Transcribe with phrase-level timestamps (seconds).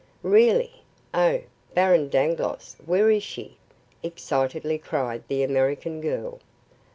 [0.23, 0.81] "Really?
[1.13, 1.41] Oh,
[1.75, 3.57] Baron Dangloss, where is she?"
[4.01, 6.39] excitedly cried the American girl.